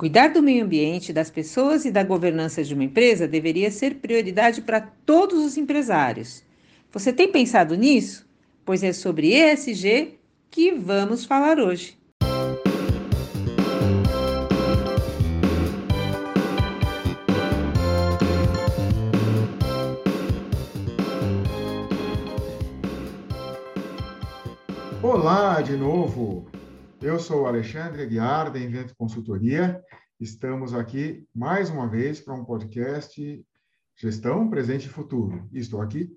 [0.00, 4.62] Cuidar do meio ambiente, das pessoas e da governança de uma empresa deveria ser prioridade
[4.62, 6.42] para todos os empresários.
[6.90, 8.26] Você tem pensado nisso?
[8.64, 10.18] Pois é sobre ESG
[10.50, 11.98] que vamos falar hoje.
[25.02, 26.49] Olá de novo!
[27.02, 29.82] Eu sou o Alexandre Aguiar, da Invento Consultoria.
[30.20, 33.42] Estamos aqui mais uma vez para um podcast
[33.96, 35.48] Gestão, Presente e Futuro.
[35.50, 36.14] E estou aqui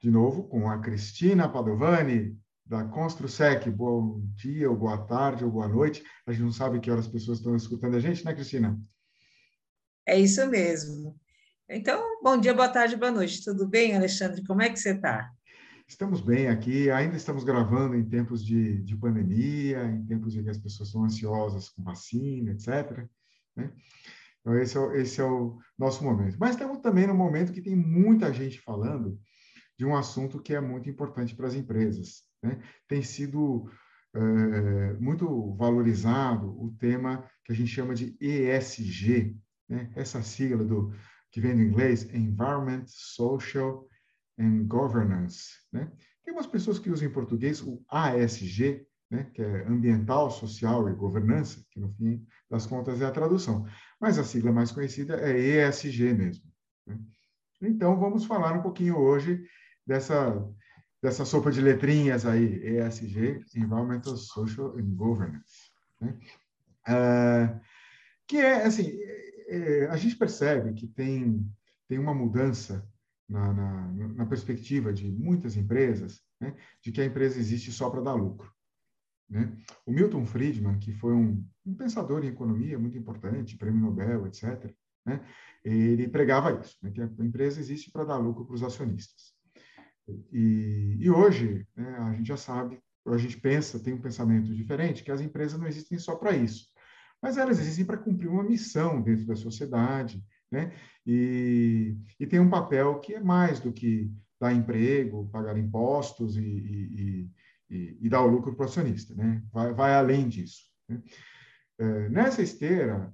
[0.00, 2.34] de novo com a Cristina Padovani,
[2.64, 3.68] da Construsec.
[3.70, 6.02] Bom dia, ou boa tarde, ou boa noite.
[6.26, 8.80] A gente não sabe que horas as pessoas estão escutando a gente, né, Cristina?
[10.08, 11.14] É isso mesmo.
[11.68, 13.44] Então, bom dia, boa tarde, boa noite.
[13.44, 14.42] Tudo bem, Alexandre?
[14.44, 15.30] Como é que você está?
[15.92, 20.48] Estamos bem aqui, ainda estamos gravando em tempos de, de pandemia, em tempos em que
[20.48, 23.06] as pessoas estão ansiosas com vacina, etc.
[23.54, 23.70] Né?
[24.40, 26.38] Então, esse é, o, esse é o nosso momento.
[26.40, 29.20] Mas estamos também no momento que tem muita gente falando
[29.78, 32.22] de um assunto que é muito importante para as empresas.
[32.42, 32.58] Né?
[32.88, 33.70] Tem sido
[34.14, 39.36] é, muito valorizado o tema que a gente chama de ESG,
[39.68, 39.92] né?
[39.94, 40.90] essa sigla do,
[41.30, 43.86] que vem do inglês, Environment, Social
[44.38, 45.50] and Governance.
[45.72, 45.90] Né?
[46.24, 49.30] Tem umas pessoas que usam em português o ASG, né?
[49.34, 53.66] que é Ambiental, Social e Governança, que no fim das contas é a tradução.
[54.00, 56.44] Mas a sigla mais conhecida é ESG mesmo.
[56.86, 56.98] Né?
[57.62, 59.44] Então, vamos falar um pouquinho hoje
[59.86, 60.44] dessa,
[61.02, 65.70] dessa sopa de letrinhas aí, ESG, Environmental, Social and Governance.
[66.00, 66.18] Né?
[66.88, 67.60] Uh,
[68.26, 71.46] que é, assim, é, é, a gente percebe que tem,
[71.86, 72.88] tem uma mudança
[73.28, 78.02] na, na, na perspectiva de muitas empresas, né, de que a empresa existe só para
[78.02, 78.52] dar lucro.
[79.28, 79.56] Né?
[79.86, 84.70] O Milton Friedman, que foi um, um, pensador em economia muito importante, prêmio Nobel, etc.,
[85.04, 85.24] né,
[85.64, 89.32] ele pregava isso, né, que a empresa existe para dar lucro para os acionistas.
[90.32, 95.02] E, e hoje, né, a gente já sabe, a gente pensa, tem um pensamento diferente,
[95.02, 96.66] que as empresas não existem só para isso,
[97.20, 100.22] mas elas existem para cumprir uma missão dentro da sociedade,
[100.52, 100.70] né?
[101.06, 106.42] E, e tem um papel que é mais do que dar emprego, pagar impostos e,
[106.42, 107.30] e,
[107.70, 109.42] e, e dar o lucro para o acionista, né?
[109.50, 110.64] Vai, vai além disso.
[110.88, 111.02] Né?
[111.78, 113.12] É, nessa esteira,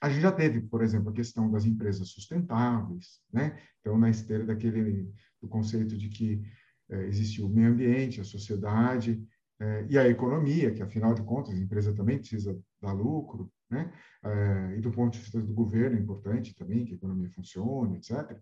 [0.00, 3.60] a gente já teve, por exemplo, a questão das empresas sustentáveis, né?
[3.80, 6.42] Então, na esteira daquele do conceito de que
[6.88, 9.22] é, existe o meio ambiente, a sociedade
[9.60, 13.92] é, e a economia, que afinal de contas a empresa também precisa dar lucro, né?
[14.22, 17.96] É, e do ponto de vista do governo é importante também que a economia funcione,
[17.96, 18.36] etc.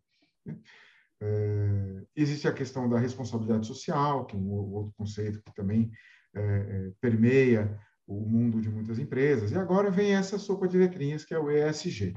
[0.45, 0.59] Né?
[1.21, 5.91] É, existe a questão da responsabilidade social, que é um outro conceito que também
[6.35, 9.53] é, permeia o mundo de muitas empresas.
[9.53, 12.15] E agora vem essa sopa de letrinhas, que é o ESG.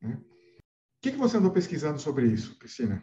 [0.00, 0.14] Né?
[0.14, 3.02] O que, que você andou pesquisando sobre isso, Cristina?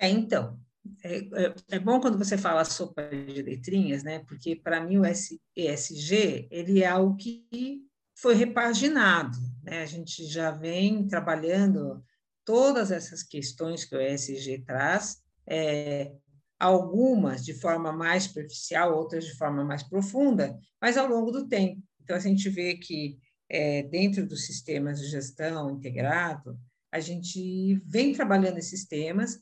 [0.00, 0.58] É, então,
[1.04, 4.20] é, é, é, bom quando você fala sopa de letrinhas, né?
[4.20, 7.87] Porque para mim o ESG ele é algo que
[8.20, 9.38] foi repaginado.
[9.62, 9.82] Né?
[9.82, 12.02] A gente já vem trabalhando
[12.44, 16.12] todas essas questões que o ESG traz, é,
[16.58, 21.80] algumas de forma mais superficial, outras de forma mais profunda, mas ao longo do tempo.
[22.02, 23.18] Então, a gente vê que
[23.48, 26.58] é, dentro dos sistemas de gestão integrado,
[26.90, 29.38] a gente vem trabalhando esses temas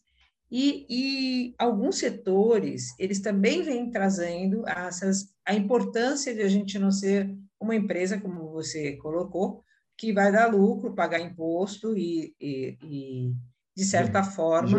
[0.50, 6.90] e, e, alguns setores, eles também vêm trazendo essas, a importância de a gente não
[6.90, 9.62] ser uma empresa, como você colocou,
[9.96, 13.34] que vai dar lucro, pagar imposto e, e, e
[13.76, 14.78] de certa forma,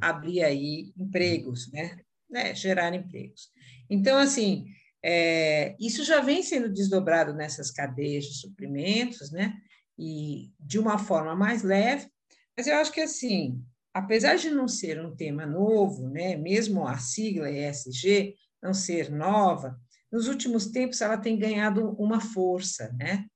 [0.00, 1.98] abrir aí empregos, né?
[2.28, 2.54] né?
[2.54, 3.50] Gerar empregos.
[3.90, 4.66] Então, assim,
[5.02, 9.54] é, isso já vem sendo desdobrado nessas cadeias de suprimentos, né?
[9.98, 12.08] E de uma forma mais leve,
[12.56, 13.62] mas eu acho que, assim,
[13.92, 16.36] apesar de não ser um tema novo, né?
[16.36, 19.78] Mesmo a sigla ESG não ser nova,
[20.10, 23.26] nos últimos tempos ela tem ganhado uma força, né?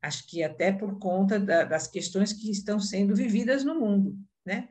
[0.00, 4.68] Acho que até por conta da, das questões que estão sendo vividas no mundo, né?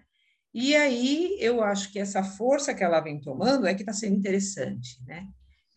[0.53, 4.15] E aí eu acho que essa força que ela vem tomando é que está sendo
[4.15, 5.27] interessante, né?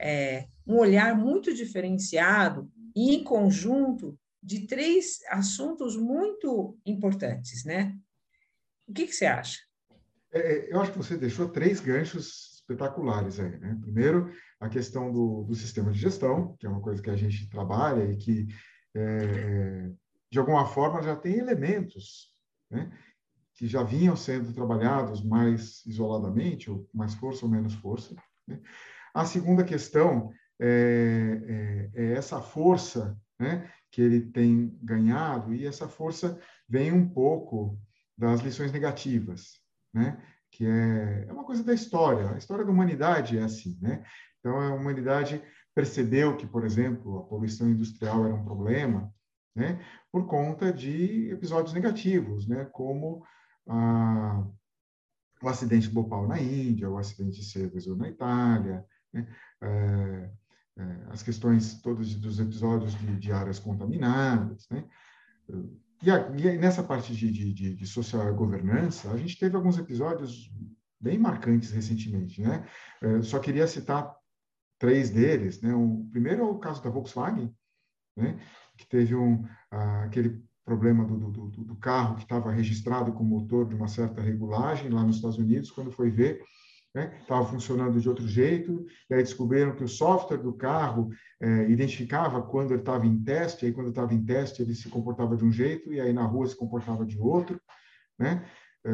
[0.00, 7.94] É um olhar muito diferenciado e em conjunto de três assuntos muito importantes, né?
[8.88, 9.58] O que, que você acha?
[10.32, 13.76] É, é eu acho que você deixou três ganchos espetaculares aí, né?
[13.80, 17.48] Primeiro, a questão do, do sistema de gestão, que é uma coisa que a gente
[17.48, 18.46] trabalha e que,
[18.94, 19.90] é, é,
[20.30, 22.32] de alguma forma, já tem elementos
[22.70, 22.90] né,
[23.54, 28.14] que já vinham sendo trabalhados mais isoladamente, ou mais força ou menos força.
[28.46, 28.60] Né?
[29.12, 30.30] A segunda questão
[30.60, 36.38] é, é, é essa força né, que ele tem ganhado, e essa força
[36.68, 37.78] vem um pouco
[38.16, 39.58] das lições negativas,
[39.92, 40.22] né?
[40.50, 42.30] Que é, é uma coisa da história.
[42.30, 43.78] A história da humanidade é assim.
[43.80, 44.04] Né?
[44.38, 45.42] Então, a humanidade
[45.74, 49.12] percebeu que, por exemplo, a poluição industrial era um problema
[49.54, 49.84] né?
[50.10, 52.64] por conta de episódios negativos, né?
[52.66, 53.24] como
[53.68, 54.44] a,
[55.42, 59.26] o acidente de Bhopal na Índia, o acidente de Seveso na Itália, né?
[59.62, 60.30] é,
[60.78, 64.84] é, as questões todas dos episódios de, de áreas contaminadas, né?
[66.02, 70.50] E, a, e nessa parte de, de, de, social governança, a gente teve alguns episódios
[70.98, 72.66] bem marcantes recentemente, né?
[73.02, 74.14] É, só queria citar
[74.78, 75.74] três deles, né?
[75.74, 77.54] O primeiro é o caso da Volkswagen,
[78.16, 78.38] né?
[78.76, 83.74] Que teve um aquele problema do, do, do carro que estava registrado com motor de
[83.74, 86.42] uma certa regulagem lá nos Estados Unidos, quando foi ver
[86.94, 87.50] estava né?
[87.50, 91.10] funcionando de outro jeito, e aí descobriram que o software do carro
[91.40, 95.36] é, identificava quando ele estava em teste, aí quando estava em teste ele se comportava
[95.36, 97.60] de um jeito, e aí na rua se comportava de outro,
[98.18, 98.44] né?
[98.84, 98.90] É,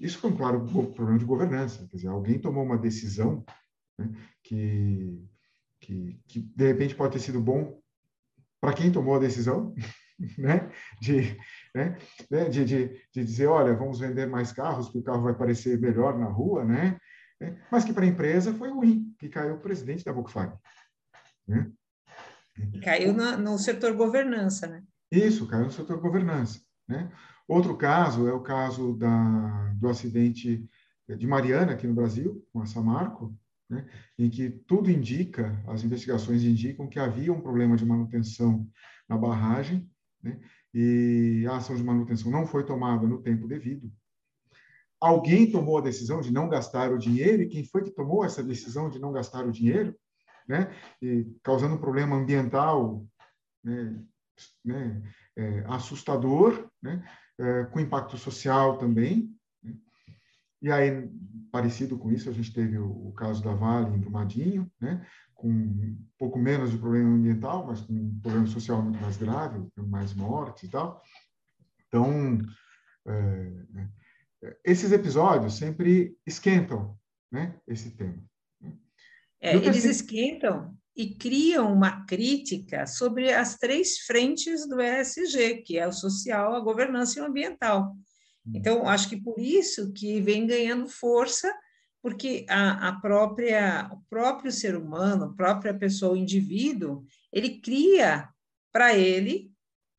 [0.00, 3.44] isso foi um claro problema de governança, quer dizer, alguém tomou uma decisão
[3.96, 4.10] né,
[4.42, 5.24] que,
[5.80, 7.80] que, que, de repente pode ter sido bom
[8.60, 9.74] para quem tomou a decisão,
[10.38, 10.70] né?
[11.00, 11.36] De,
[11.74, 11.96] né?
[12.50, 16.18] De, de, de dizer, olha, vamos vender mais carros, porque o carro vai parecer melhor
[16.18, 16.98] na rua, né?
[17.42, 17.60] Né?
[17.70, 20.56] mas que para a empresa foi ruim, que caiu o presidente da Volkswagen.
[21.46, 21.70] Né?
[22.84, 24.84] Caiu no, no, setor governança, né?
[25.10, 26.60] Isso, caiu no setor governança.
[26.88, 27.10] Né?
[27.48, 30.64] Outro caso é o caso da, do acidente
[31.08, 33.36] de Mariana, aqui no Brasil, com a Samarco,
[33.68, 33.84] né?
[34.16, 38.68] em que tudo indica, as investigações indicam que havia um problema de manutenção
[39.08, 39.90] na barragem,
[40.22, 40.38] né?
[40.72, 43.92] e a ação de manutenção não foi tomada no tempo devido
[45.02, 48.42] alguém tomou a decisão de não gastar o dinheiro, e quem foi que tomou essa
[48.42, 49.94] decisão de não gastar o dinheiro,
[50.48, 50.72] né?
[51.02, 53.04] E causando um problema ambiental
[53.64, 54.00] né?
[54.64, 55.02] né?
[55.36, 57.04] É, assustador, né?
[57.38, 59.34] É, com impacto social também.
[59.62, 59.74] Né?
[60.60, 61.10] E aí,
[61.50, 65.04] parecido com isso, a gente teve o, o caso da Vale em Brumadinho, né?
[65.34, 69.66] com um pouco menos de problema ambiental, mas com um problema social muito mais grave,
[69.76, 71.02] mais mortes e tal.
[71.88, 72.38] Então,
[73.06, 73.90] é, né?
[74.64, 76.96] Esses episódios sempre esquentam
[77.30, 78.22] né, esse tema.
[79.40, 85.86] É, eles esquentam e criam uma crítica sobre as três frentes do ESG, que é
[85.86, 87.94] o social, a governança e o ambiental.
[88.46, 88.52] Hum.
[88.54, 91.52] Então, acho que por isso que vem ganhando força,
[92.02, 98.28] porque a, a própria, o próprio ser humano, a própria pessoa, o indivíduo, ele cria
[98.72, 99.51] para ele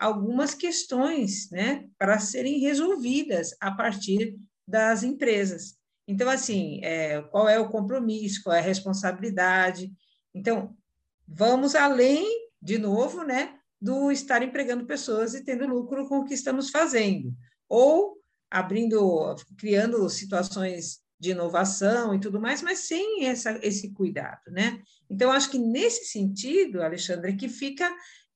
[0.03, 5.77] algumas questões né, para serem resolvidas a partir das empresas.
[6.05, 9.93] Então, assim, é, qual é o compromisso, qual é a responsabilidade?
[10.35, 10.75] Então,
[11.25, 16.33] vamos além, de novo, né, do estar empregando pessoas e tendo lucro com o que
[16.33, 17.33] estamos fazendo,
[17.69, 18.17] ou
[18.51, 24.81] abrindo, criando situações de inovação e tudo mais, mas sem essa, esse cuidado, né?
[25.09, 27.89] Então, acho que nesse sentido, Alexandre, que fica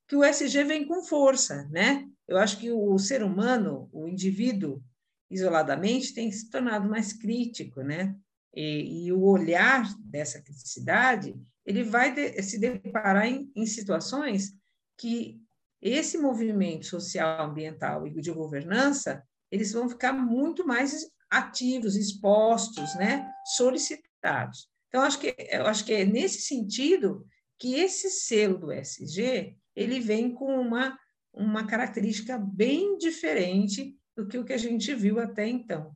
[0.08, 2.08] que o SG vem com força, né?
[2.28, 4.82] Eu acho que o ser humano, o indivíduo,
[5.30, 8.16] isoladamente, tem se tornado mais crítico, né?
[8.56, 14.54] E, e o olhar dessa criticidade, ele vai de, se deparar em, em situações
[14.98, 15.40] que
[15.82, 23.30] esse movimento social, ambiental e de governança, eles vão ficar muito mais ativos, expostos, né?
[23.58, 24.70] Solicitados.
[24.88, 27.26] Então, acho que, eu acho que é nesse sentido
[27.60, 30.98] que esse selo do SG ele vem com uma,
[31.32, 35.96] uma característica bem diferente do que o que a gente viu até então.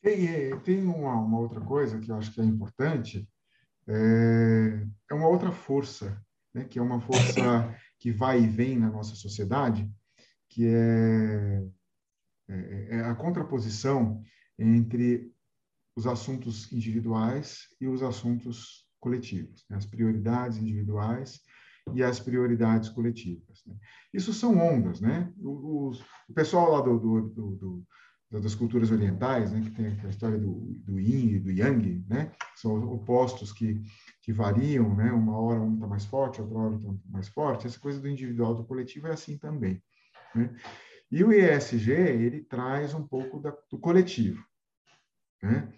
[0.00, 3.28] Tem, tem uma, uma outra coisa que eu acho que é importante,
[3.86, 6.18] é, é uma outra força,
[6.54, 9.90] né, que é uma força que vai e vem na nossa sociedade,
[10.48, 11.62] que é,
[12.48, 14.22] é, é a contraposição
[14.58, 15.30] entre
[15.94, 19.76] os assuntos individuais e os assuntos coletivos, né?
[19.76, 21.40] as prioridades individuais
[21.94, 23.64] e as prioridades coletivas.
[23.66, 23.74] Né?
[24.12, 25.32] Isso são ondas, né?
[25.38, 25.92] O,
[26.28, 27.86] o pessoal lá do, do, do,
[28.30, 32.04] do, das culturas orientais, né, que tem a história do, do Yin e do Yang,
[32.08, 32.32] né?
[32.56, 33.80] São opostos que,
[34.22, 35.12] que variam, né?
[35.12, 37.66] Uma hora um está mais forte, outra hora está mais forte.
[37.66, 39.82] Essa coisa do individual do coletivo é assim também,
[40.34, 40.54] né?
[41.10, 44.44] E o ESG, ele traz um pouco da, do coletivo,
[45.40, 45.72] né?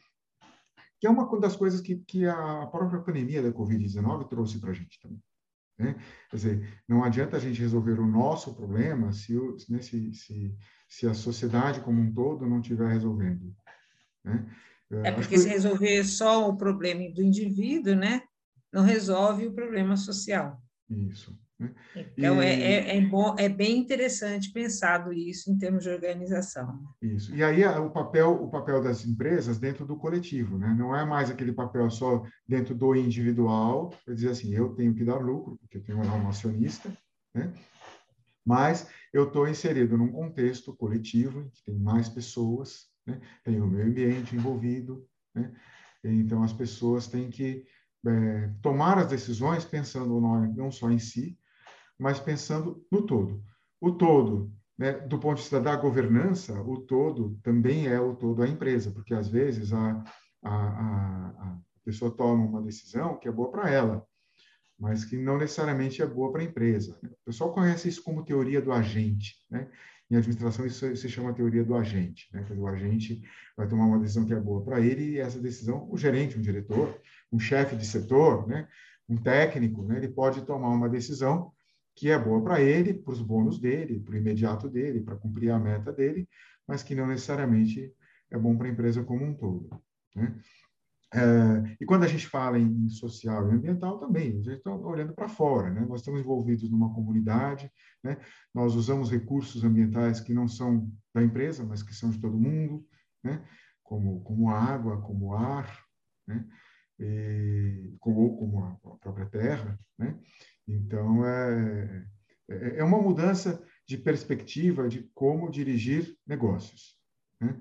[1.00, 4.74] que é uma das coisas que, que a própria pandemia da Covid-19 trouxe para a
[4.74, 5.22] gente também.
[5.78, 5.94] Né?
[6.28, 9.34] Quer dizer, não adianta a gente resolver o nosso problema se,
[9.68, 10.56] né, se, se,
[10.88, 13.54] se a sociedade como um todo não estiver resolvendo.
[14.24, 14.44] Né?
[15.04, 15.38] É porque que...
[15.38, 18.22] se resolver só o problema do indivíduo, né,
[18.72, 20.60] não resolve o problema social.
[20.90, 21.38] Isso.
[21.58, 21.74] Né?
[22.16, 22.62] Então, é, e...
[22.62, 26.78] é, é, é, bom, é bem interessante pensado isso em termos de organização.
[27.02, 27.34] Isso.
[27.34, 30.74] E aí o papel, o papel das empresas dentro do coletivo, né?
[30.78, 35.04] não é mais aquele papel só dentro do individual, para dizer assim, eu tenho que
[35.04, 36.90] dar lucro, porque eu tenho um acionista,
[37.34, 37.52] né?
[38.46, 43.20] mas eu estou inserido num contexto coletivo, em que tem mais pessoas, né?
[43.42, 45.52] tem o meio ambiente envolvido, né?
[46.04, 47.66] então as pessoas têm que
[48.06, 51.37] é, tomar as decisões pensando não, não só em si,
[51.98, 53.42] mas pensando no todo.
[53.80, 58.36] O todo, né, do ponto de vista da governança, o todo também é o todo
[58.36, 60.04] da empresa, porque às vezes a,
[60.42, 64.06] a, a, a pessoa toma uma decisão que é boa para ela,
[64.78, 66.96] mas que não necessariamente é boa para a empresa.
[67.02, 69.34] O pessoal conhece isso como teoria do agente.
[69.50, 69.68] Né?
[70.08, 72.28] Em administração, isso se chama teoria do agente.
[72.32, 72.46] Né?
[72.56, 73.20] O agente
[73.56, 76.40] vai tomar uma decisão que é boa para ele e essa decisão, o gerente, um
[76.40, 77.00] diretor,
[77.32, 78.68] um chefe de setor, né?
[79.08, 79.96] um técnico, né?
[79.96, 81.52] ele pode tomar uma decisão
[81.98, 85.50] que é boa para ele, para os bônus dele, para o imediato dele, para cumprir
[85.50, 86.28] a meta dele,
[86.66, 87.92] mas que não necessariamente
[88.30, 89.68] é bom para a empresa como um todo.
[90.14, 90.38] Né?
[91.12, 95.12] É, e quando a gente fala em social e ambiental também, a gente está olhando
[95.12, 95.80] para fora, né?
[95.88, 97.72] Nós estamos envolvidos numa comunidade,
[98.04, 98.18] né?
[98.54, 102.86] Nós usamos recursos ambientais que não são da empresa, mas que são de todo mundo,
[103.24, 103.42] né?
[103.82, 105.82] Como como água, como ar,
[106.26, 106.46] né?
[107.00, 110.14] E, como como a própria terra, né?
[110.68, 111.77] Então, é,
[112.62, 116.96] é, é uma mudança de perspectiva de como dirigir negócios.
[117.40, 117.56] Né?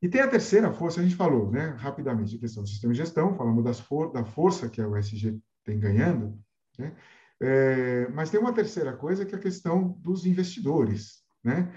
[0.00, 2.98] E tem a terceira força, a gente falou, né, rapidamente, a questão do sistema de
[2.98, 6.36] gestão, falamos das for da força que a USG tem ganhando,
[6.76, 6.96] né?
[7.40, 11.72] É, mas tem uma terceira coisa que é a questão dos investidores, né?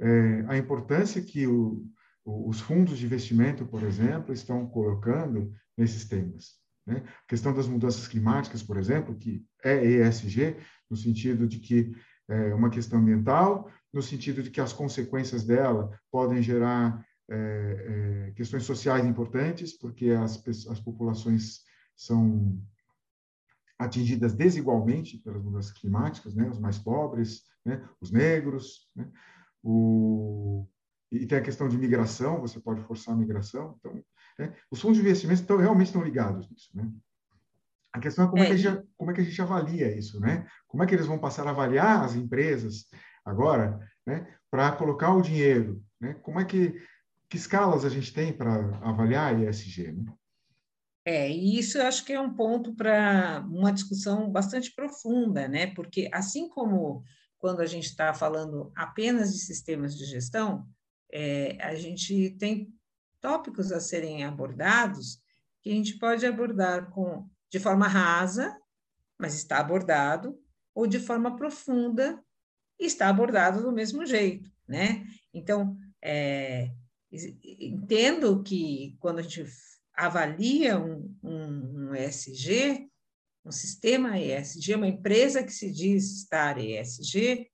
[0.00, 1.84] É, a importância que o,
[2.24, 6.61] os fundos de investimento, por exemplo, estão colocando nesses temas.
[6.86, 7.02] Né?
[7.06, 10.56] A questão das mudanças climáticas, por exemplo, que é ESG,
[10.90, 11.92] no sentido de que
[12.28, 17.36] é uma questão ambiental, no sentido de que as consequências dela podem gerar é,
[18.28, 21.60] é, questões sociais importantes, porque as, as populações
[21.96, 22.58] são
[23.78, 26.48] atingidas desigualmente pelas mudanças climáticas, né?
[26.48, 27.86] os mais pobres, né?
[28.00, 29.10] os negros, né?
[29.62, 30.66] o,
[31.10, 34.02] e tem a questão de migração, você pode forçar a migração, então
[34.38, 34.54] né?
[34.70, 36.70] Os fundos de investimento estão, realmente estão ligados nisso.
[36.74, 36.90] Né?
[37.92, 39.96] A questão é como é, é que a gente, como é que a gente avalia
[39.96, 40.46] isso, né?
[40.66, 42.86] Como é que eles vão passar a avaliar as empresas
[43.24, 44.26] agora, né?
[44.50, 46.14] Para colocar o dinheiro, né?
[46.22, 46.80] Como é que
[47.32, 50.04] que escalas a gente tem para avaliar ESG, né?
[51.02, 55.68] É, e isso eu acho que é um ponto para uma discussão bastante profunda, né?
[55.74, 57.02] Porque assim como
[57.38, 60.68] quando a gente está falando apenas de sistemas de gestão,
[61.10, 62.70] é, a gente tem
[63.22, 65.22] tópicos a serem abordados
[65.62, 68.58] que a gente pode abordar com de forma rasa,
[69.18, 70.38] mas está abordado,
[70.74, 72.22] ou de forma profunda
[72.78, 75.06] está abordado do mesmo jeito, né?
[75.32, 76.72] Então, é,
[77.60, 79.44] entendo que quando a gente
[79.94, 82.88] avalia um, um, um ESG,
[83.44, 87.48] um sistema ESG, uma empresa que se diz estar ESG,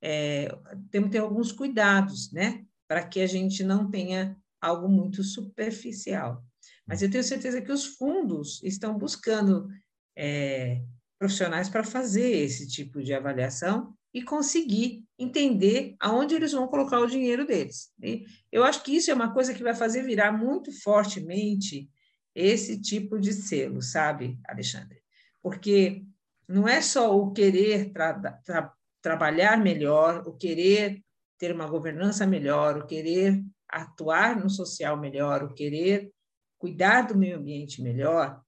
[0.00, 0.48] é,
[0.90, 2.64] temos que ter alguns cuidados, né?
[2.86, 6.44] Para que a gente não tenha algo muito superficial.
[6.86, 9.68] Mas eu tenho certeza que os fundos estão buscando
[10.16, 10.82] é,
[11.18, 17.06] profissionais para fazer esse tipo de avaliação e conseguir entender aonde eles vão colocar o
[17.06, 17.92] dinheiro deles.
[18.02, 21.90] E eu acho que isso é uma coisa que vai fazer virar muito fortemente
[22.34, 25.02] esse tipo de selo, sabe, Alexandre?
[25.42, 26.04] Porque
[26.48, 28.72] não é só o querer tra tra
[29.02, 31.02] trabalhar melhor, o querer
[31.38, 36.10] ter uma governança melhor, o querer atuar no social melhor, o querer
[36.58, 38.42] cuidar do meio ambiente melhor,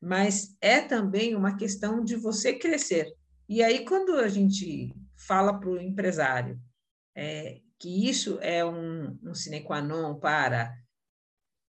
[0.00, 3.12] mas é também uma questão de você crescer.
[3.48, 6.60] E aí, quando a gente fala para o empresário
[7.16, 10.76] é, que isso é um, um sine qua non para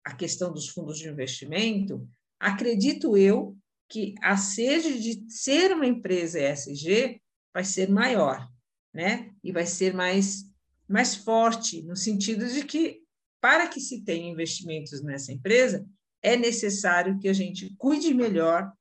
[0.03, 2.07] a questão dos fundos de investimento,
[2.39, 7.21] acredito eu que a sede de ser uma empresa ESG
[7.53, 8.47] vai ser maior,
[8.93, 9.31] né?
[9.43, 10.48] E vai ser mais
[10.89, 13.01] mais forte, no sentido de que,
[13.39, 15.85] para que se tenha investimentos nessa empresa,
[16.21, 18.73] é necessário que a gente cuide melhor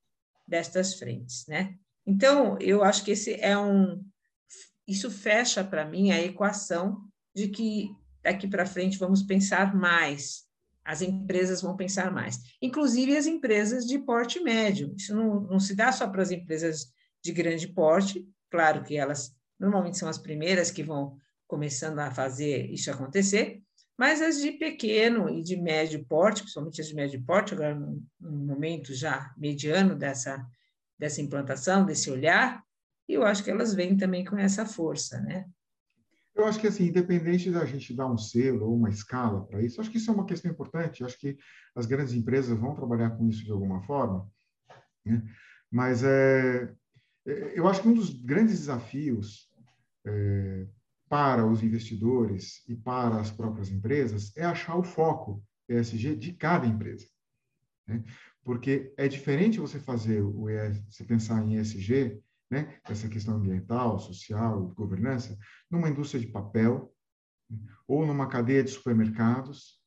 [0.47, 1.75] destas frentes, né?
[2.07, 4.03] Então, eu acho que esse é um
[4.87, 7.03] isso fecha para mim a equação
[7.35, 10.45] de que daqui para frente vamos pensar mais,
[10.83, 14.95] as empresas vão pensar mais, inclusive as empresas de porte médio.
[14.97, 16.91] Isso não, não se dá só para as empresas
[17.23, 21.19] de grande porte, claro que elas normalmente são as primeiras que vão
[21.49, 23.61] começando a fazer isso acontecer,
[23.99, 28.07] mas as de pequeno e de médio porte, principalmente as de médio porte, agora num,
[28.21, 30.47] momento já mediano dessa,
[30.97, 32.63] dessa implantação, desse olhar,
[33.09, 35.47] e eu acho que elas vêm também com essa força, né?
[36.37, 39.81] Eu acho que, assim, independente da gente dar um selo ou uma escala para isso,
[39.81, 41.03] acho que isso é uma questão importante.
[41.03, 41.37] Acho que
[41.75, 44.31] as grandes empresas vão trabalhar com isso de alguma forma.
[45.05, 45.21] Né?
[45.69, 46.73] Mas é
[47.55, 49.51] eu acho que um dos grandes desafios
[50.07, 50.67] é,
[51.09, 56.67] para os investidores e para as próprias empresas é achar o foco ESG de cada
[56.67, 57.07] empresa.
[57.87, 58.05] Né?
[58.45, 63.99] Porque é diferente você fazer o ES, você pensar em ESG né, essa questão ambiental,
[63.99, 65.37] social, governança,
[65.71, 66.95] numa indústria de papel,
[67.87, 69.79] ou numa cadeia de supermercados,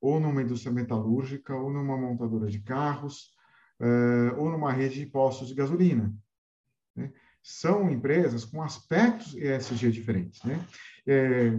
[0.00, 3.34] ou numa indústria metalúrgica, ou numa montadora de carros,
[3.80, 6.14] uh, ou numa rede de postos de gasolina.
[6.96, 7.12] Né?
[7.42, 10.42] São empresas com aspectos ESG diferentes.
[10.42, 10.64] Né?
[11.06, 11.58] É,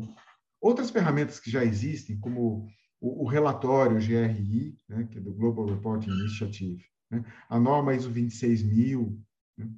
[0.59, 2.67] outras ferramentas que já existem, como
[2.99, 7.25] o, o relatório GRI, né, que é do Global Reporting Initiative, né?
[7.49, 9.19] a norma ISO 26000,
[9.57, 9.69] né?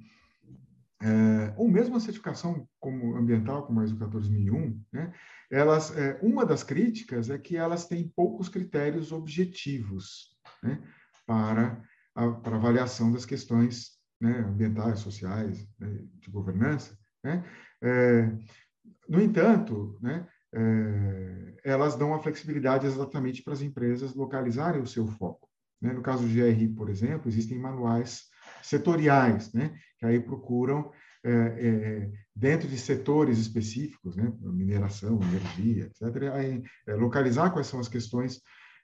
[1.02, 5.12] é, ou mesmo a certificação como ambiental, como a ISO 14001, né,
[5.50, 10.82] elas, é, uma das críticas é que elas têm poucos critérios objetivos né,
[11.26, 11.82] para,
[12.14, 16.96] a, para avaliação das questões né, ambientais, sociais, né, de governança.
[17.22, 17.44] Né.
[17.82, 18.32] É,
[19.08, 25.06] no entanto, né, é, elas dão a flexibilidade exatamente para as empresas localizarem o seu
[25.06, 25.48] foco.
[25.80, 25.92] Né.
[25.92, 28.22] No caso do GRI, por exemplo, existem manuais
[28.62, 29.74] setoriais, né?
[29.98, 30.90] que aí procuram,
[31.22, 34.32] é, é, dentro de setores específicos, né?
[34.40, 38.40] mineração, energia, etc., aí, é, localizar quais são as questões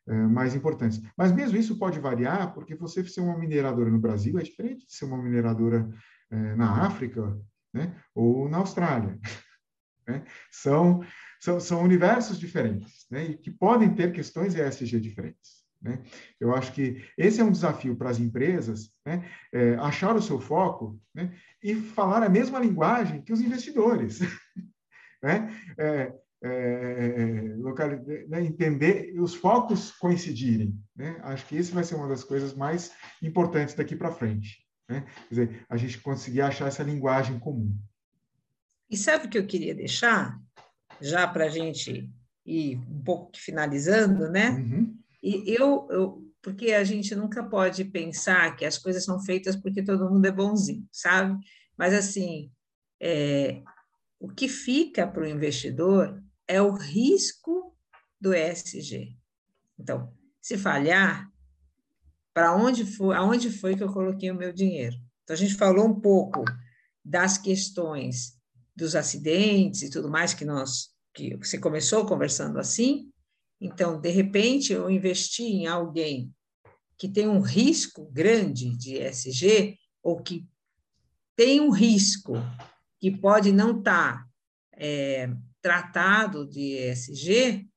[0.06, 1.00] mais importantes.
[1.16, 4.92] Mas mesmo isso pode variar, porque você ser uma mineradora no Brasil é diferente de
[4.92, 5.88] ser uma mineradora
[6.30, 7.38] é, na África
[7.72, 7.96] né?
[8.14, 9.18] ou na Austrália.
[10.08, 10.24] Né?
[10.50, 11.04] São,
[11.38, 13.26] são, são universos diferentes né?
[13.26, 15.62] e que podem ter questões ESG diferentes.
[15.80, 16.02] Né?
[16.40, 19.30] Eu acho que esse é um desafio para as empresas, né?
[19.52, 21.32] é, achar o seu foco né?
[21.62, 24.18] e falar a mesma linguagem que os investidores.
[25.22, 25.54] né?
[25.78, 27.88] É, é, local,
[28.28, 28.42] né?
[28.42, 30.74] entender os focos coincidirem.
[30.96, 31.18] Né?
[31.22, 34.64] Acho que isso vai ser uma das coisas mais importantes daqui para frente.
[34.88, 35.04] Né?
[35.28, 37.76] Quer dizer, a gente conseguir achar essa linguagem comum.
[38.90, 40.38] E sabe o que eu queria deixar,
[41.00, 42.10] já para a gente
[42.44, 44.50] ir um pouco finalizando, né?
[44.50, 44.98] Uhum.
[45.22, 49.82] E eu, eu, porque a gente nunca pode pensar que as coisas são feitas porque
[49.82, 51.38] todo mundo é bonzinho, sabe?
[51.76, 52.50] Mas assim,
[53.00, 53.62] é,
[54.18, 57.76] o que fica para o investidor é o risco
[58.20, 59.16] do ESG.
[59.78, 61.30] Então, se falhar,
[62.34, 64.96] para onde foi, aonde foi que eu coloquei o meu dinheiro?
[65.22, 66.44] Então a gente falou um pouco
[67.04, 68.36] das questões
[68.74, 73.10] dos acidentes e tudo mais que nós que você começou conversando assim,
[73.60, 76.34] então, de repente, eu investi em alguém
[76.96, 80.48] que tem um risco grande de ESG ou que
[81.36, 82.34] tem um risco
[82.98, 84.28] que pode não estar tá,
[84.72, 85.30] é,
[85.62, 87.68] tratado de ESG,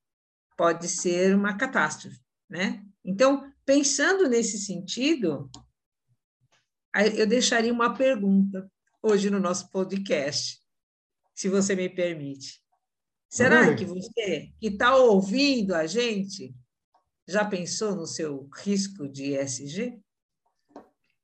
[0.58, 2.20] pode ser uma catástrofe,
[2.50, 2.84] né?
[3.04, 5.50] Então, pensando nesse sentido,
[7.16, 8.70] eu deixaria uma pergunta
[9.02, 10.62] hoje no nosso podcast,
[11.34, 12.64] se você me permite.
[13.30, 16.54] Será que você, que está ouvindo a gente,
[17.28, 20.00] já pensou no seu risco de ESG?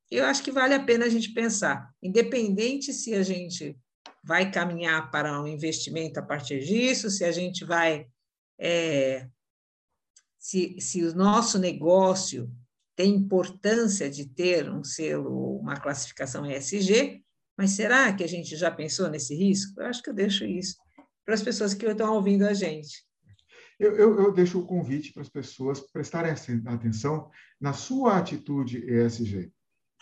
[0.10, 3.78] Eu acho que vale a pena a gente pensar, independente se a gente
[4.23, 8.08] vai caminhar para um investimento a partir disso, se a gente vai.
[8.60, 9.27] É,
[10.38, 12.51] se, se o nosso negócio
[12.95, 17.23] tem importância de ter um selo, uma classificação ESG,
[17.58, 19.79] mas será que a gente já pensou nesse risco?
[19.79, 20.75] Eu acho que eu deixo isso
[21.29, 23.05] para as pessoas que estão ouvindo a gente?
[23.79, 26.34] Eu, eu, eu deixo o convite para as pessoas prestarem
[26.65, 27.29] atenção
[27.62, 29.51] na sua atitude ESG.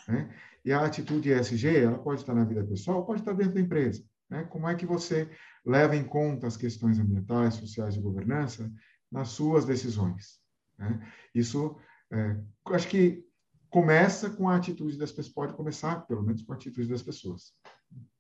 [0.08, 0.34] Né?
[0.68, 4.04] E a atitude ESG, ela pode estar na vida pessoal, pode estar dentro da empresa.
[4.30, 4.44] Né?
[4.44, 5.32] Como é que você
[5.66, 8.70] leva em conta as questões ambientais, sociais e governança
[9.10, 10.42] nas suas decisões?
[10.78, 11.10] Né?
[11.34, 11.80] Isso,
[12.12, 13.24] é, acho que
[13.70, 17.54] começa com a atitude das pessoas, pode começar, pelo menos, com a atitude das pessoas.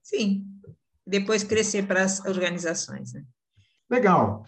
[0.02, 0.48] Sim,
[1.06, 3.12] depois crescer para as organizações.
[3.12, 3.26] Né?
[3.90, 4.46] Legal.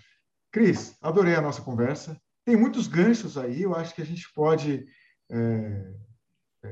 [0.53, 2.17] Cris, adorei a nossa conversa.
[2.45, 4.87] Tem muitos ganchos aí, eu acho que a gente pode
[5.29, 5.93] é,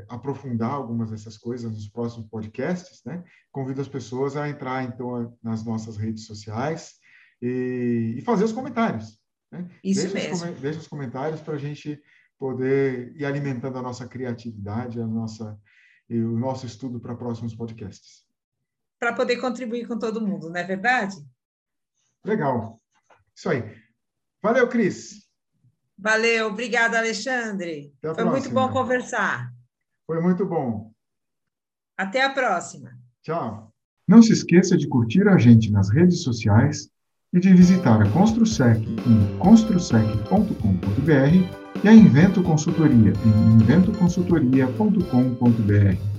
[0.08, 3.04] aprofundar algumas dessas coisas nos próximos podcasts.
[3.06, 3.24] Né?
[3.52, 6.96] Convido as pessoas a entrar, então, nas nossas redes sociais
[7.42, 9.20] e, e fazer os comentários.
[9.52, 9.70] Né?
[9.84, 10.52] Isso deixa mesmo.
[10.52, 12.02] Os, deixa os comentários para a gente
[12.38, 15.60] poder ir alimentando a nossa criatividade, a nossa,
[16.10, 18.28] e o nosso estudo para próximos podcasts
[19.00, 21.16] para poder contribuir com todo mundo, não é verdade?
[22.24, 22.82] Legal.
[23.36, 23.64] Isso aí.
[24.42, 25.28] Valeu, Cris.
[25.98, 27.94] Valeu, obrigada, Alexandre.
[28.02, 28.32] Foi próxima.
[28.32, 29.52] muito bom conversar.
[30.08, 30.94] Foi muito bom.
[31.98, 32.98] Até a próxima.
[33.22, 33.74] Tchau.
[34.08, 36.90] Não se esqueça de curtir a gente nas redes sociais
[37.34, 46.17] e de visitar a Construsec em construsec.com.br e a Invento Consultoria em inventoconsultoria.com.br.